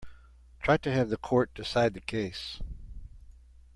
Try 0.63 0.77
to 0.77 0.91
have 0.91 1.09
the 1.09 1.17
court 1.17 1.53
decide 1.53 1.93
the 1.93 2.01
case. 2.01 2.59